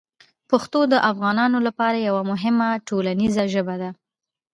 پښتو 0.49 0.79
د 0.91 0.93
افغانانو 1.11 1.57
لپاره 1.67 1.97
یوه 2.07 2.21
مهمه 2.31 2.67
ټولنیزه 2.87 3.43
ژبه 3.53 3.75
ده. 3.81 3.89